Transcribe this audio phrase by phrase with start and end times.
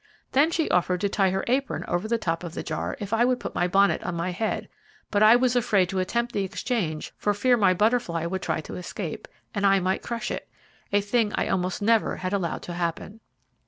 [0.31, 3.23] Then she offered to tie her apron over the top of the jar if I
[3.23, 4.67] would put my bonnet on my head,
[5.11, 8.77] but I was afraid to attempt the exchange for fear my butterfly would try to
[8.77, 10.49] escape, and I might crush it,
[10.91, 13.19] a thing I almost never had allowed to happen.